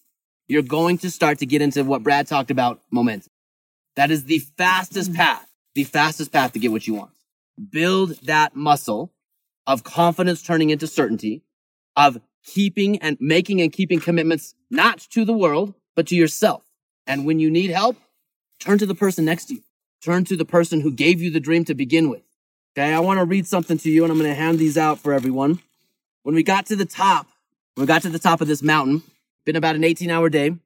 you're 0.48 0.60
going 0.60 0.98
to 0.98 1.10
start 1.10 1.38
to 1.38 1.46
get 1.46 1.62
into 1.62 1.82
what 1.82 2.02
Brad 2.02 2.26
talked 2.26 2.50
about 2.50 2.82
momentum. 2.90 3.30
That 3.96 4.10
is 4.10 4.24
the 4.24 4.40
fastest 4.58 5.12
mm-hmm. 5.12 5.16
path, 5.16 5.48
the 5.74 5.84
fastest 5.84 6.30
path 6.30 6.52
to 6.52 6.58
get 6.58 6.72
what 6.72 6.86
you 6.86 6.92
want 6.92 7.13
build 7.70 8.16
that 8.22 8.54
muscle 8.54 9.12
of 9.66 9.84
confidence 9.84 10.42
turning 10.42 10.70
into 10.70 10.86
certainty, 10.86 11.42
of 11.96 12.20
keeping 12.44 12.98
and 12.98 13.16
making 13.20 13.60
and 13.60 13.72
keeping 13.72 14.00
commitments, 14.00 14.54
not 14.70 14.98
to 14.98 15.24
the 15.24 15.32
world, 15.32 15.74
but 15.94 16.06
to 16.08 16.14
yourself. 16.14 16.64
And 17.06 17.24
when 17.24 17.38
you 17.38 17.50
need 17.50 17.70
help, 17.70 17.96
turn 18.58 18.78
to 18.78 18.86
the 18.86 18.94
person 18.94 19.24
next 19.24 19.46
to 19.46 19.54
you. 19.54 19.62
Turn 20.02 20.24
to 20.24 20.36
the 20.36 20.44
person 20.44 20.80
who 20.80 20.92
gave 20.92 21.22
you 21.22 21.30
the 21.30 21.40
dream 21.40 21.64
to 21.64 21.74
begin 21.74 22.10
with. 22.10 22.22
Okay. 22.76 22.92
I 22.92 23.00
want 23.00 23.18
to 23.20 23.24
read 23.24 23.46
something 23.46 23.78
to 23.78 23.90
you 23.90 24.02
and 24.04 24.12
I'm 24.12 24.18
going 24.18 24.30
to 24.30 24.34
hand 24.34 24.58
these 24.58 24.76
out 24.76 24.98
for 24.98 25.12
everyone. 25.12 25.60
When 26.24 26.34
we 26.34 26.42
got 26.42 26.66
to 26.66 26.76
the 26.76 26.84
top, 26.84 27.26
we 27.76 27.86
got 27.86 28.02
to 28.02 28.10
the 28.10 28.18
top 28.18 28.40
of 28.40 28.48
this 28.48 28.62
mountain, 28.62 29.02
been 29.44 29.56
about 29.56 29.76
an 29.76 29.84
18 29.84 30.10
hour 30.10 30.28
day. 30.28 30.56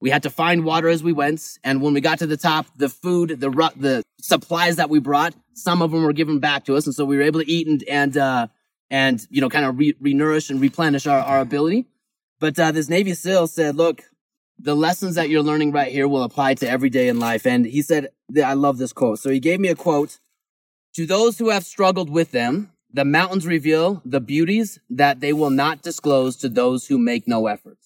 We 0.00 0.10
had 0.10 0.24
to 0.24 0.30
find 0.30 0.64
water 0.64 0.88
as 0.88 1.02
we 1.02 1.12
went. 1.12 1.58
And 1.62 1.80
when 1.80 1.94
we 1.94 2.00
got 2.00 2.18
to 2.18 2.26
the 2.26 2.36
top, 2.36 2.66
the 2.76 2.88
food, 2.88 3.40
the, 3.40 3.50
the 3.76 4.02
supplies 4.20 4.76
that 4.76 4.90
we 4.90 4.98
brought, 4.98 5.34
some 5.54 5.82
of 5.82 5.90
them 5.90 6.02
were 6.02 6.12
given 6.12 6.38
back 6.38 6.64
to 6.64 6.76
us. 6.76 6.86
And 6.86 6.94
so 6.94 7.04
we 7.04 7.16
were 7.16 7.22
able 7.22 7.40
to 7.40 7.50
eat 7.50 7.66
and, 7.66 7.82
and, 7.84 8.16
uh, 8.16 8.46
and, 8.90 9.26
you 9.30 9.40
know, 9.40 9.48
kind 9.48 9.64
of 9.64 9.78
re- 9.78 9.96
nourish 10.00 10.50
and 10.50 10.60
replenish 10.60 11.06
our, 11.06 11.20
our 11.20 11.40
ability. 11.40 11.86
But, 12.40 12.58
uh, 12.58 12.72
this 12.72 12.88
Navy 12.88 13.14
SEAL 13.14 13.46
said, 13.46 13.76
look, 13.76 14.02
the 14.58 14.76
lessons 14.76 15.16
that 15.16 15.28
you're 15.28 15.42
learning 15.42 15.72
right 15.72 15.90
here 15.90 16.06
will 16.06 16.22
apply 16.22 16.54
to 16.54 16.68
every 16.68 16.90
day 16.90 17.08
in 17.08 17.18
life. 17.18 17.46
And 17.46 17.66
he 17.66 17.82
said, 17.82 18.08
I 18.42 18.54
love 18.54 18.78
this 18.78 18.92
quote. 18.92 19.18
So 19.18 19.30
he 19.30 19.40
gave 19.40 19.60
me 19.60 19.68
a 19.68 19.74
quote 19.74 20.18
to 20.94 21.06
those 21.06 21.38
who 21.38 21.50
have 21.50 21.64
struggled 21.64 22.10
with 22.10 22.30
them. 22.30 22.70
The 22.92 23.04
mountains 23.04 23.46
reveal 23.46 24.02
the 24.04 24.20
beauties 24.20 24.78
that 24.90 25.20
they 25.20 25.32
will 25.32 25.50
not 25.50 25.82
disclose 25.82 26.36
to 26.36 26.48
those 26.48 26.86
who 26.86 26.98
make 26.98 27.26
no 27.26 27.46
effort. 27.46 27.78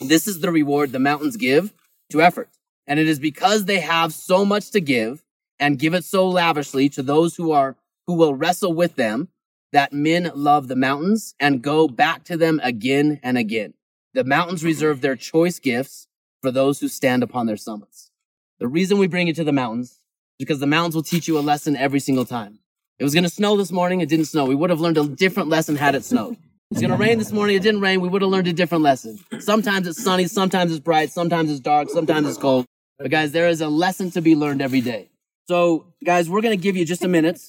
This 0.00 0.26
is 0.26 0.40
the 0.40 0.50
reward 0.50 0.92
the 0.92 0.98
mountains 0.98 1.36
give 1.36 1.72
to 2.10 2.20
effort. 2.20 2.48
And 2.86 2.98
it 2.98 3.08
is 3.08 3.18
because 3.18 3.64
they 3.64 3.80
have 3.80 4.12
so 4.12 4.44
much 4.44 4.70
to 4.72 4.80
give 4.80 5.22
and 5.58 5.78
give 5.78 5.94
it 5.94 6.04
so 6.04 6.28
lavishly 6.28 6.88
to 6.90 7.02
those 7.02 7.36
who 7.36 7.52
are, 7.52 7.76
who 8.06 8.14
will 8.14 8.34
wrestle 8.34 8.72
with 8.72 8.96
them 8.96 9.28
that 9.72 9.92
men 9.92 10.30
love 10.34 10.68
the 10.68 10.76
mountains 10.76 11.34
and 11.38 11.62
go 11.62 11.88
back 11.88 12.24
to 12.24 12.36
them 12.36 12.60
again 12.62 13.20
and 13.22 13.36
again. 13.36 13.74
The 14.14 14.24
mountains 14.24 14.64
reserve 14.64 15.00
their 15.00 15.16
choice 15.16 15.58
gifts 15.58 16.06
for 16.40 16.50
those 16.50 16.80
who 16.80 16.88
stand 16.88 17.22
upon 17.22 17.46
their 17.46 17.56
summits. 17.56 18.10
The 18.58 18.68
reason 18.68 18.98
we 18.98 19.06
bring 19.06 19.26
you 19.26 19.34
to 19.34 19.44
the 19.44 19.52
mountains 19.52 19.90
is 19.90 20.00
because 20.38 20.60
the 20.60 20.66
mountains 20.66 20.94
will 20.94 21.02
teach 21.02 21.28
you 21.28 21.38
a 21.38 21.40
lesson 21.40 21.76
every 21.76 22.00
single 22.00 22.24
time. 22.24 22.58
It 22.98 23.04
was 23.04 23.14
going 23.14 23.24
to 23.24 23.30
snow 23.30 23.56
this 23.56 23.70
morning. 23.70 24.00
It 24.00 24.08
didn't 24.08 24.24
snow. 24.24 24.46
We 24.46 24.54
would 24.54 24.70
have 24.70 24.80
learned 24.80 24.98
a 24.98 25.06
different 25.06 25.48
lesson 25.48 25.76
had 25.76 25.94
it 25.94 26.04
snowed. 26.04 26.36
It's 26.70 26.80
going 26.80 26.90
to 26.90 26.96
rain 26.96 27.18
this 27.18 27.32
morning. 27.32 27.56
It 27.56 27.62
didn't 27.62 27.80
rain. 27.80 28.00
We 28.00 28.08
would 28.08 28.22
have 28.22 28.30
learned 28.30 28.48
a 28.48 28.52
different 28.52 28.82
lesson. 28.82 29.18
Sometimes 29.38 29.86
it's 29.86 30.02
sunny. 30.02 30.26
Sometimes 30.26 30.72
it's 30.72 30.80
bright. 30.80 31.10
Sometimes 31.10 31.50
it's 31.50 31.60
dark. 31.60 31.88
Sometimes 31.90 32.28
it's 32.28 32.38
cold. 32.38 32.66
But 32.98 33.10
guys, 33.10 33.32
there 33.32 33.48
is 33.48 33.60
a 33.60 33.68
lesson 33.68 34.10
to 34.12 34.20
be 34.20 34.34
learned 34.34 34.60
every 34.60 34.80
day. 34.80 35.08
So 35.48 35.86
guys, 36.04 36.28
we're 36.28 36.42
going 36.42 36.56
to 36.56 36.62
give 36.62 36.76
you 36.76 36.84
just 36.84 37.02
a 37.02 37.08
minute 37.08 37.40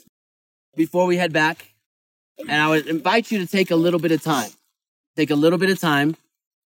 before 0.78 1.06
we 1.06 1.18
head 1.18 1.34
back. 1.34 1.74
And 2.40 2.50
I 2.50 2.70
would 2.70 2.88
invite 2.88 3.30
you 3.30 3.40
to 3.40 3.46
take 3.46 3.72
a 3.72 3.76
little 3.76 4.00
bit 4.00 4.14
of 4.14 4.24
time. 4.24 4.50
Take 5.18 5.32
a 5.32 5.36
little 5.36 5.60
bit 5.60 5.70
of 5.70 5.82
time 5.82 6.16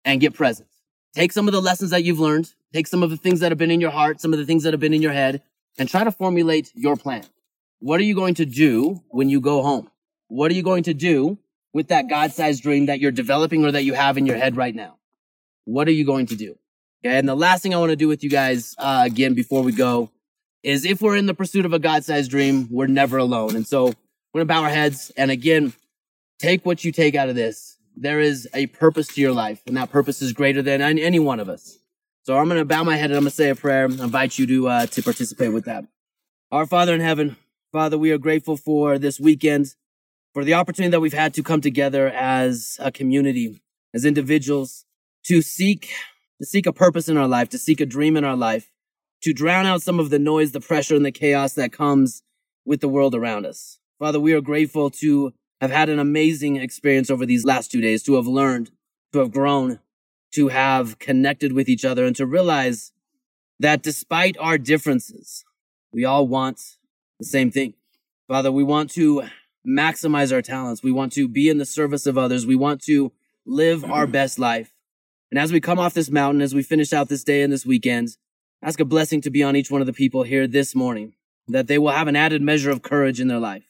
and 0.05 0.21
get 0.21 0.35
present. 0.35 0.69
Take 1.15 1.31
some 1.31 1.47
of 1.47 1.53
the 1.53 1.61
lessons 1.61 1.91
that 1.91 2.03
you've 2.03 2.19
learned. 2.19 2.53
Take 2.73 2.89
some 2.89 3.05
of 3.05 3.11
the 3.11 3.17
things 3.17 3.39
that 3.41 3.53
have 3.53 3.59
been 3.59 3.71
in 3.71 3.81
your 3.81 3.93
heart, 3.93 4.21
some 4.21 4.33
of 4.33 4.41
the 4.41 4.45
things 4.45 4.65
that 4.65 4.73
have 4.73 4.81
been 4.81 4.93
in 4.93 5.03
your 5.03 5.13
head, 5.13 5.41
and 5.79 5.89
try 5.89 6.03
to 6.03 6.11
formulate 6.11 6.73
your 6.75 6.97
plan. 6.97 7.23
What 7.79 8.01
are 8.01 8.05
you 8.05 8.17
going 8.17 8.35
to 8.35 8.45
do 8.45 9.01
when 9.11 9.29
you 9.29 9.41
go 9.41 9.63
home? 9.63 9.89
What 10.27 10.51
are 10.51 10.55
you 10.55 10.65
going 10.65 10.83
to 10.85 10.95
do 10.95 11.39
with 11.73 11.89
that 11.89 12.09
God-sized 12.09 12.61
dream 12.61 12.87
that 12.87 12.99
you're 12.99 13.13
developing 13.13 13.65
or 13.65 13.71
that 13.71 13.85
you 13.85 13.95
have 13.95 14.19
in 14.19 14.27
your 14.27 14.37
head 14.37 14.57
right 14.57 14.75
now? 14.75 14.99
What 15.65 15.87
are 15.87 15.93
you 15.93 16.05
going 16.05 16.27
to 16.27 16.35
do? 16.35 16.59
Okay. 17.05 17.17
And 17.17 17.29
the 17.29 17.37
last 17.37 17.63
thing 17.63 17.73
I 17.73 17.79
want 17.79 17.91
to 17.91 17.97
do 17.97 18.09
with 18.09 18.25
you 18.25 18.31
guys, 18.31 18.75
uh, 18.79 19.05
again, 19.07 19.35
before 19.35 19.63
we 19.63 19.71
go 19.71 20.11
is 20.63 20.85
if 20.85 21.01
we're 21.01 21.17
in 21.17 21.27
the 21.27 21.35
pursuit 21.35 21.65
of 21.65 21.73
a 21.73 21.79
God-sized 21.79 22.31
dream, 22.31 22.69
we're 22.71 22.87
never 22.87 23.19
alone. 23.19 23.57
And 23.57 23.67
so 23.67 23.87
we're 23.87 24.45
going 24.45 24.49
to 24.49 24.55
bow 24.55 24.63
our 24.63 24.69
heads. 24.69 25.11
And 25.17 25.31
again, 25.31 25.73
take 26.39 26.65
what 26.65 26.85
you 26.85 26.93
take 26.93 27.15
out 27.15 27.29
of 27.29 27.35
this. 27.35 27.77
There 27.97 28.21
is 28.21 28.49
a 28.55 28.67
purpose 28.67 29.09
to 29.09 29.21
your 29.21 29.33
life 29.33 29.63
and 29.67 29.77
that 29.77 29.91
purpose 29.91 30.23
is 30.23 30.33
greater 30.33 30.63
than 30.63 30.81
any 30.81 31.19
one 31.19 31.41
of 31.41 31.49
us. 31.49 31.79
So 32.23 32.37
I'm 32.37 32.49
going 32.49 32.61
to 32.61 32.65
bow 32.65 32.85
my 32.85 32.97
head 32.97 33.11
and 33.11 33.17
I'm 33.17 33.23
going 33.23 33.31
to 33.31 33.37
say 33.37 33.51
a 33.51 33.55
prayer. 33.55 33.83
I 33.83 34.05
invite 34.05 34.39
you 34.39 34.47
to, 34.47 34.69
uh, 34.69 34.87
to 34.87 35.03
participate 35.03 35.53
with 35.53 35.65
that. 35.65 35.85
Our 36.53 36.67
Father 36.67 36.95
in 36.95 37.01
heaven, 37.01 37.37
Father, 37.73 37.97
we 37.97 38.11
are 38.11 38.19
grateful 38.19 38.57
for 38.57 38.99
this 38.99 39.19
weekend, 39.19 39.75
for 40.35 40.45
the 40.45 40.55
opportunity 40.55 40.91
that 40.91 41.01
we've 41.01 41.13
had 41.13 41.35
to 41.35 41.43
come 41.43 41.61
together 41.61 42.09
as 42.09 42.77
a 42.81 42.93
community, 42.93 43.61
as 43.95 44.05
individuals, 44.05 44.85
to 45.27 45.43
seek, 45.43 45.93
to 46.41 46.47
seek 46.47 46.67
a 46.67 46.73
purpose 46.73 47.09
in 47.09 47.17
our 47.17 47.29
life, 47.29 47.49
to 47.51 47.59
seek 47.59 47.81
a 47.81 47.87
dream 47.87 48.17
in 48.17 48.25
our 48.25 48.37
life, 48.37 48.71
to 49.23 49.33
drown 49.33 49.67
out 49.67 49.83
some 49.83 50.01
of 50.01 50.11
the 50.11 50.19
noise, 50.19 50.53
the 50.53 50.61
pressure, 50.61 50.97
and 50.97 51.05
the 51.05 51.13
chaos 51.13 51.53
that 51.55 51.73
comes 51.73 52.23
with 52.65 52.81
the 52.81 52.89
world 52.89 53.15
around 53.15 53.47
us. 53.47 53.79
Father, 53.99 54.21
we 54.21 54.33
are 54.33 54.41
grateful 54.41 54.91
to 54.91 55.33
have 55.61 55.71
had 55.71 55.89
an 55.89 55.99
amazing 55.99 56.57
experience 56.57 57.11
over 57.11 57.27
these 57.27 57.45
last 57.45 57.71
two 57.71 57.81
days, 57.81 58.03
to 58.05 58.15
have 58.15 58.27
learned, 58.27 58.71
to 59.13 59.19
have 59.19 59.31
grown, 59.31 59.79
to 60.33 60.49
have 60.49 60.99
connected 60.99 61.53
with 61.53 61.69
each 61.69 61.85
other, 61.85 62.07
and 62.07 62.17
to 62.17 62.25
realize 62.25 62.93
that 63.59 63.83
despite 63.83 64.39
our 64.39 64.57
differences, 64.57 65.45
we 65.93 66.05
all 66.05 66.27
want 66.27 66.79
the 67.19 67.27
same 67.27 67.51
thing. 67.51 67.75
Father, 68.27 68.51
we 68.51 68.65
want 68.65 68.91
to 68.93 69.25
maximize 69.67 70.33
our 70.33 70.41
talents. 70.41 70.83
We 70.83 70.93
want 70.93 71.13
to 71.13 71.29
be 71.29 71.49
in 71.49 71.59
the 71.59 71.67
service 71.67 72.07
of 72.07 72.17
others. 72.17 72.47
We 72.47 72.57
want 72.57 72.81
to 72.85 73.13
live 73.45 73.85
our 73.85 74.07
best 74.07 74.39
life. 74.39 74.73
And 75.31 75.39
as 75.39 75.53
we 75.53 75.61
come 75.61 75.79
off 75.79 75.95
this 75.95 76.11
mountain, 76.11 76.41
as 76.41 76.55
we 76.55 76.63
finish 76.63 76.93
out 76.93 77.09
this 77.09 77.25
day 77.25 77.43
and 77.43 77.53
this 77.53 77.67
weekend, 77.67 78.17
ask 78.63 78.81
a 78.81 78.85
blessing 78.85 79.21
to 79.23 79.31
be 79.31 79.43
on 79.43 79.57
each 79.57 79.71
one 79.71 79.81
of 79.81 79.87
the 79.87 79.93
people 79.93 80.23
here 80.23 80.47
this 80.47 80.75
morning, 80.75 81.15
that 81.49 81.67
they 81.67 81.79
will 81.79 81.91
have 81.91 82.09
an 82.09 82.17
added 82.17 82.43
measure 82.43 82.71
of 82.71 82.83
courage 82.83 83.21
in 83.21 83.29
their 83.29 83.39
life, 83.39 83.65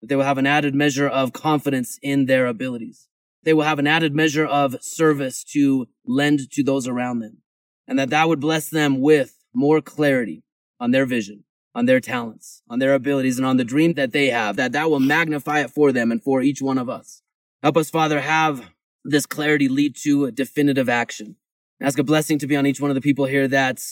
that 0.00 0.08
they 0.08 0.16
will 0.16 0.24
have 0.24 0.38
an 0.38 0.46
added 0.46 0.74
measure 0.74 1.08
of 1.08 1.32
confidence 1.32 1.98
in 2.02 2.26
their 2.26 2.46
abilities. 2.46 3.08
They 3.42 3.54
will 3.54 3.62
have 3.64 3.78
an 3.78 3.86
added 3.86 4.14
measure 4.14 4.46
of 4.46 4.82
service 4.82 5.44
to 5.52 5.86
lend 6.06 6.50
to 6.52 6.62
those 6.62 6.88
around 6.88 7.20
them, 7.20 7.38
and 7.86 7.98
that 7.98 8.10
that 8.10 8.28
would 8.28 8.40
bless 8.40 8.68
them 8.68 9.00
with 9.00 9.38
more 9.54 9.80
clarity 9.80 10.42
on 10.80 10.90
their 10.90 11.06
vision 11.06 11.44
on 11.74 11.86
their 11.86 12.00
talents, 12.00 12.62
on 12.68 12.78
their 12.78 12.94
abilities, 12.94 13.36
and 13.36 13.46
on 13.46 13.56
the 13.56 13.64
dream 13.64 13.94
that 13.94 14.12
they 14.12 14.28
have, 14.28 14.56
that 14.56 14.72
that 14.72 14.88
will 14.88 15.00
magnify 15.00 15.60
it 15.60 15.70
for 15.70 15.92
them 15.92 16.12
and 16.12 16.22
for 16.22 16.40
each 16.40 16.62
one 16.62 16.78
of 16.78 16.88
us. 16.88 17.22
Help 17.62 17.76
us, 17.76 17.90
Father, 17.90 18.20
have 18.20 18.70
this 19.04 19.26
clarity 19.26 19.68
lead 19.68 19.96
to 19.96 20.30
definitive 20.30 20.88
action. 20.88 21.36
Ask 21.80 21.98
a 21.98 22.04
blessing 22.04 22.38
to 22.38 22.46
be 22.46 22.56
on 22.56 22.66
each 22.66 22.80
one 22.80 22.90
of 22.90 22.94
the 22.94 23.00
people 23.00 23.24
here 23.24 23.48
that 23.48 23.82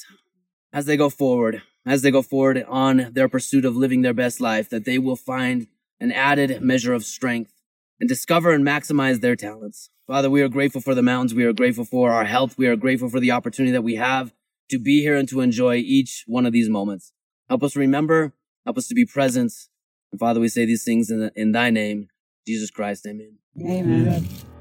as 0.73 0.87
they 0.87 0.97
go 0.97 1.11
forward, 1.11 1.62
as 1.85 2.02
they 2.02 2.11
go 2.11 2.23
forward 2.23 2.64
on 2.69 3.11
their 3.12 3.29
pursuit 3.29 3.64
of 3.64 3.76
living 3.76 4.02
their 4.02 4.14
best 4.14 4.41
life, 4.41 4.69
that 4.71 4.85
they 4.85 4.99
will 4.99 5.17
find 5.17 5.67
an 6.00 6.12
added 6.12 6.61
measure 6.62 6.93
of 6.93 7.05
strength 7.05 7.52
and 8.00 8.09
discover 8.09 8.52
and 8.52 8.64
maximize 8.64 9.21
their 9.21 9.37
talents. 9.37 9.91
Father, 10.07 10.29
we 10.29 10.43
are 10.43 10.49
grateful 10.49 10.81
for 10.81 10.95
the 10.95 11.02
mountains. 11.02 11.35
We 11.35 11.45
are 11.45 11.52
grateful 11.52 11.85
for 11.85 12.11
our 12.11 12.25
health. 12.25 12.59
We 12.59 12.67
are 12.67 12.76
grateful 12.76 13.09
for 13.09 13.21
the 13.21 13.31
opportunity 13.31 13.73
that 13.73 13.83
we 13.83 13.95
have 13.97 14.33
to 14.71 14.79
be 14.79 15.00
here 15.02 15.17
and 15.17 15.29
to 15.29 15.41
enjoy 15.41 15.76
each 15.76 16.25
one 16.26 16.47
of 16.47 16.52
these 16.52 16.69
moments. 16.69 17.12
Help 17.49 17.62
us 17.62 17.76
remember. 17.76 18.33
Help 18.64 18.79
us 18.79 18.88
to 18.88 18.95
be 18.95 19.07
present. 19.07 19.52
And 20.11 20.19
Father, 20.19 20.41
we 20.41 20.49
say 20.49 20.64
these 20.64 20.85
things 20.85 21.11
in, 21.11 21.21
the, 21.21 21.33
in 21.37 21.52
thy 21.52 21.71
name, 21.71 22.09
Jesus 22.47 22.71
Christ. 22.71 23.07
Amen. 23.07 23.38
Amen. 23.61 24.52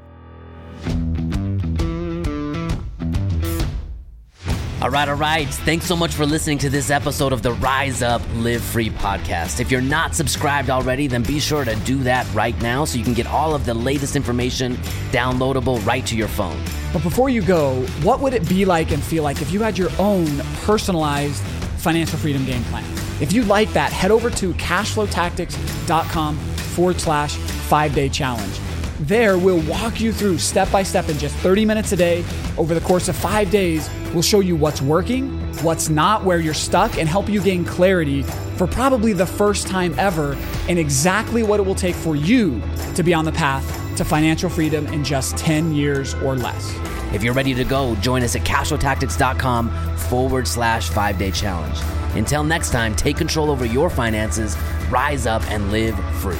All 4.81 4.89
right, 4.89 5.07
all 5.07 5.15
right. 5.15 5.47
Thanks 5.47 5.85
so 5.85 5.95
much 5.95 6.13
for 6.13 6.25
listening 6.25 6.57
to 6.59 6.69
this 6.69 6.89
episode 6.89 7.33
of 7.33 7.43
the 7.43 7.53
Rise 7.53 8.01
Up 8.01 8.21
Live 8.35 8.63
Free 8.63 8.89
podcast. 8.89 9.59
If 9.59 9.69
you're 9.69 9.79
not 9.79 10.15
subscribed 10.15 10.71
already, 10.71 11.05
then 11.05 11.21
be 11.21 11.39
sure 11.39 11.63
to 11.63 11.75
do 11.77 12.01
that 12.03 12.27
right 12.33 12.59
now 12.61 12.85
so 12.85 12.97
you 12.97 13.03
can 13.03 13.13
get 13.13 13.27
all 13.27 13.53
of 13.53 13.65
the 13.65 13.75
latest 13.75 14.15
information 14.15 14.77
downloadable 15.11 15.85
right 15.85 16.05
to 16.07 16.15
your 16.15 16.27
phone. 16.27 16.59
But 16.93 17.03
before 17.03 17.29
you 17.29 17.43
go, 17.43 17.81
what 18.01 18.21
would 18.21 18.33
it 18.33 18.49
be 18.49 18.65
like 18.65 18.91
and 18.91 19.03
feel 19.03 19.23
like 19.23 19.41
if 19.41 19.51
you 19.51 19.61
had 19.61 19.77
your 19.77 19.91
own 19.99 20.25
personalized 20.63 21.43
financial 21.81 22.17
freedom 22.17 22.45
game 22.45 22.63
plan. 22.65 22.85
If 23.19 23.33
you 23.33 23.43
like 23.43 23.73
that, 23.73 23.91
head 23.91 24.11
over 24.11 24.29
to 24.29 24.53
cashflowtactics.com 24.53 26.37
forward 26.37 27.01
slash 27.01 27.35
five 27.35 27.93
day 27.93 28.07
challenge. 28.07 28.59
There, 29.01 29.39
we'll 29.39 29.67
walk 29.67 29.99
you 29.99 30.13
through 30.13 30.37
step 30.37 30.71
by 30.71 30.83
step 30.83 31.09
in 31.09 31.17
just 31.17 31.35
30 31.37 31.65
minutes 31.65 31.91
a 31.91 31.95
day. 31.95 32.23
Over 32.55 32.75
the 32.75 32.81
course 32.81 33.07
of 33.07 33.15
five 33.15 33.49
days, 33.49 33.89
we'll 34.13 34.21
show 34.21 34.41
you 34.41 34.55
what's 34.55 34.79
working, 34.79 35.39
what's 35.63 35.89
not, 35.89 36.23
where 36.23 36.37
you're 36.37 36.53
stuck, 36.53 36.99
and 36.99 37.09
help 37.09 37.27
you 37.27 37.41
gain 37.41 37.65
clarity 37.65 38.21
for 38.57 38.67
probably 38.67 39.11
the 39.11 39.25
first 39.25 39.65
time 39.65 39.95
ever 39.97 40.37
and 40.69 40.77
exactly 40.77 41.41
what 41.41 41.59
it 41.59 41.63
will 41.63 41.73
take 41.73 41.95
for 41.95 42.15
you 42.15 42.61
to 42.93 43.01
be 43.01 43.11
on 43.11 43.25
the 43.25 43.31
path 43.31 43.65
to 43.97 44.05
financial 44.05 44.51
freedom 44.51 44.85
in 44.87 45.03
just 45.03 45.35
10 45.35 45.73
years 45.73 46.13
or 46.15 46.35
less. 46.35 46.71
If 47.11 47.23
you're 47.23 47.33
ready 47.33 47.55
to 47.55 47.63
go, 47.63 47.95
join 47.95 48.21
us 48.21 48.35
at 48.35 48.43
cashflowtactics.com 48.43 49.97
forward 49.97 50.47
slash 50.47 50.91
five 50.91 51.17
day 51.17 51.31
challenge. 51.31 51.79
Until 52.15 52.43
next 52.43 52.69
time, 52.69 52.95
take 52.95 53.17
control 53.17 53.49
over 53.49 53.65
your 53.65 53.89
finances, 53.89 54.55
rise 54.91 55.25
up, 55.25 55.41
and 55.49 55.71
live 55.71 55.97
free. 56.17 56.37